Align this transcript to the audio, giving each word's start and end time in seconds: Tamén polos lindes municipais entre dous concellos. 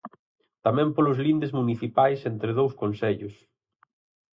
Tamén 0.65 0.89
polos 0.95 1.17
lindes 1.25 1.51
municipais 1.59 2.19
entre 2.31 2.51
dous 2.59 2.73
concellos. 2.81 3.35